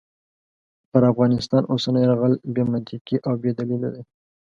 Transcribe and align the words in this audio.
پر 0.91 1.01
افغانستان 1.11 1.63
اوسنی 1.71 1.99
یرغل 2.03 2.33
بې 2.53 2.63
منطقې 2.71 3.17
او 3.27 3.33
بې 3.41 3.51
دلیله 3.59 3.89
دی. 3.93 4.03